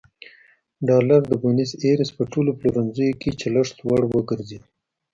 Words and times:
ډالر 0.87 1.21
د 1.27 1.31
بونیس 1.41 1.71
ایرس 1.83 2.09
په 2.17 2.23
ټولو 2.31 2.51
پلورنځیو 2.59 3.17
کې 3.21 3.29
چلښت 3.41 3.77
وړ 3.87 4.01
وګرځېد. 4.13 4.63